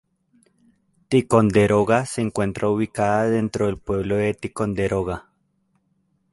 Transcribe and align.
Ticonderoga 1.09 2.07
se 2.07 2.21
encuentra 2.21 2.67
ubicada 2.69 3.29
dentro 3.29 3.67
del 3.67 3.77
pueblo 3.77 4.15
de 4.15 4.33
Ticonderoga. 4.33 5.29